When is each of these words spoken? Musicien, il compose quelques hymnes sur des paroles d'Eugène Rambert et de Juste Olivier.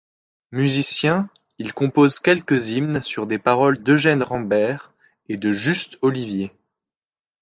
Musicien, 0.51 1.29
il 1.59 1.73
compose 1.75 2.19
quelques 2.19 2.69
hymnes 2.69 3.03
sur 3.03 3.27
des 3.27 3.37
paroles 3.37 3.83
d'Eugène 3.83 4.23
Rambert 4.23 4.93
et 5.29 5.37
de 5.37 5.51
Juste 5.51 5.99
Olivier. 6.01 6.51